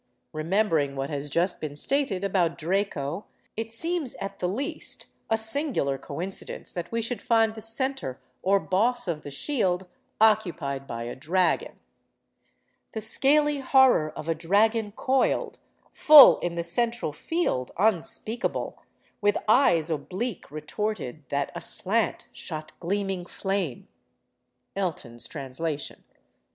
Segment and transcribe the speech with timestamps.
[0.33, 5.99] Remembering what has just been stated about Draco, it seems at the least a singular
[5.99, 9.85] coincidence that we should find the centre or boss of the shield
[10.19, 11.79] occupied by a dragon:—
[12.93, 15.59] The scaly horror of a dragon, coil'd
[15.93, 18.81] Full in the central field, unspeakable,
[19.21, 26.03] With eyes oblique retorted, that aslant Shot gleaming flame.—Elton's Translation.